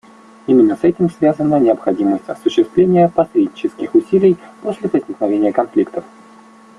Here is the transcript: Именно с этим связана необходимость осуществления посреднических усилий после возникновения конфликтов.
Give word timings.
Именно 0.47 0.75
с 0.77 0.83
этим 0.83 1.11
связана 1.11 1.59
необходимость 1.59 2.27
осуществления 2.27 3.07
посреднических 3.07 3.93
усилий 3.93 4.35
после 4.63 4.89
возникновения 4.89 5.53
конфликтов. 5.53 6.03